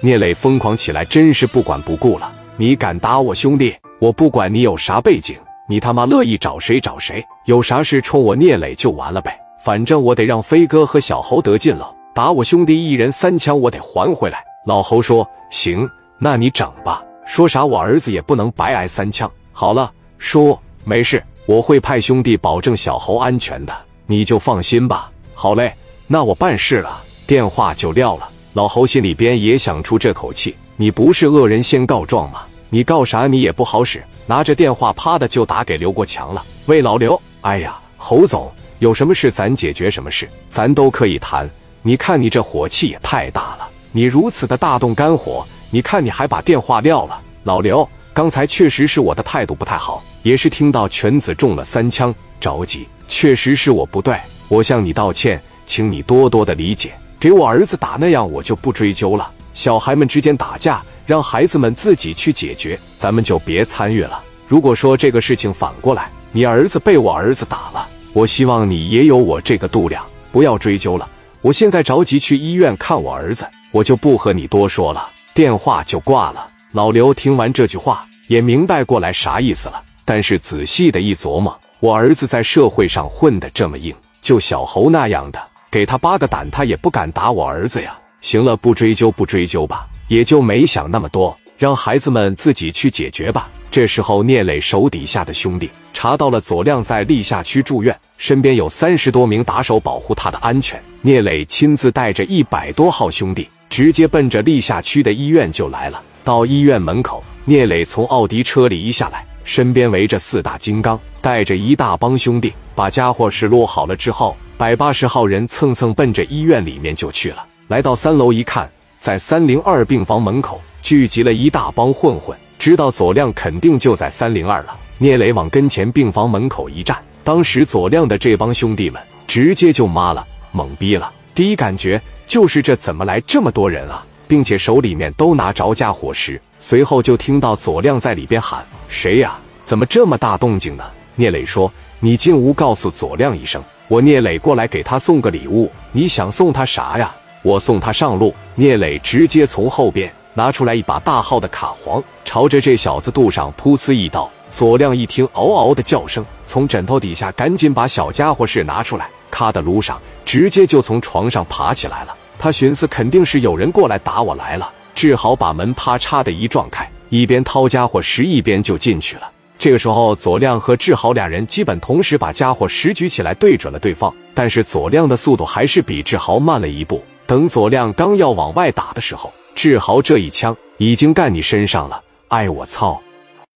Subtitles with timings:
[0.00, 2.32] 聂磊疯狂起来，真是不管不顾了。
[2.56, 5.36] 你敢打我兄弟，我不管你有啥背景，
[5.68, 9.38] 你他妈乐意找谁找谁，有啥事冲我聂磊就完了呗。
[9.64, 14.44] 反正我得让飞哥和小猴得劲了，打我兄弟一人三枪，我得还回来。
[14.66, 17.02] 老猴说：“行，那你整吧。
[17.24, 19.30] 说啥我儿子也不能白挨三枪。
[19.52, 23.74] 好了，叔，没事，我会派兄弟保证小猴安全的，
[24.06, 25.10] 你就放心吧。
[25.34, 25.74] 好嘞，
[26.06, 28.28] 那我办事了。”电话就撂了。
[28.54, 32.42] 老侯心里边也想出这口气：你不是恶人先告状吗？
[32.70, 34.02] 你告啥你也不好使。
[34.26, 36.46] 拿着电话啪的就打给刘国强了。
[36.66, 41.50] 喂，老刘，哎呀，侯总，有什么事咱解决什么事，咱都可以谈。
[41.82, 47.20] 你看你这火气也太大了，你如此的大动肝火，你看你还把电话撂了。
[47.42, 56.94] 老刘，刚才确实是我的态度不太好，也是听到犬子中了三枪着急，确实是我不对，我向你道歉，请你多多的理解。
[57.24, 59.30] 给我儿子打那样，我就不追究了。
[59.54, 64.22] 小孩们之间打架，让孩子们自己去解决，咱们就别参与了。
[64.46, 71.08] 如果说这个事情反过来，你儿子被我儿子打了，我希望你也有我这个度量，不要追究了。
[71.40, 75.08] 我现在着急去医院看我儿子，我就不和你多说了。
[75.32, 76.46] 电话就挂了。
[76.72, 79.82] 老刘听完这句话，也明白过来啥意思了。
[80.04, 85.42] 但是仔细的一琢磨，我儿子在社会上混得这么硬，就小猴那样的。
[85.74, 87.98] 给他八个胆，他也不敢打我儿子呀。
[88.20, 93.50] 行了，不追究，不追究吧，也就没想那么多，让孩子们自己去解决吧。
[93.72, 100.80] 这时候，聂磊手底下的兄弟查到了左亮在历下区住院，身边有三十多名打手保护他的安全。
[101.02, 106.00] 聂磊亲自带着一百多号兄弟，直接奔着历下区的医院就来了。
[106.22, 114.36] 到医院门口，聂磊从奥迪车里一下来，身边围着四大金刚，带着一大帮兄弟，把家伙事落好了之后。
[114.56, 117.44] 百八十号人蹭蹭奔着医院里面就去了。
[117.66, 124.78] 来到三楼一看，在三零二病房门口聚集了一大帮混混，知道左亮肯定就在三零二了。
[124.98, 131.12] 聂磊往跟前病房门口一站，当时左亮的这帮兄弟们直接就妈了，懵逼了。
[131.34, 136.40] 第一感觉就是这怎么来这么多人啊，并且手里面都拿着家伙食。
[136.58, 139.36] 随后就听到左亮在里边喊：“谁呀？
[139.64, 140.84] 怎么这么大动静呢？”
[141.16, 147.14] 聂磊说：“你进屋告诉左亮一声。”我聂磊过来给他送个礼物，你想送他啥呀？
[147.42, 148.34] 我送他上路。
[148.54, 154.30] 聂磊直接从后边拿出来一把大号的卡簧，朝着这小子肚上噗呲一刀。
[154.50, 162.16] 左亮一听嗷嗷的叫声，从枕头底下赶紧把小家伙事拿出来，咔的撸上，直接就从床上爬起来了。
[162.38, 169.30] 他寻思肯定是有人过来打我来了，志豪把门啪嚓的一撞开，一边掏家伙石一边就进去了。
[169.58, 174.12] 这个时候，左亮和志豪俩人基本同时把家伙拾举起来，对准了对方。
[174.34, 177.02] 但是左亮的速度还是比志豪慢了一步。
[177.26, 182.02] 等左亮刚要往外打的时候，志豪这一枪已经干你身上了。
[182.28, 183.00] 哎，我操！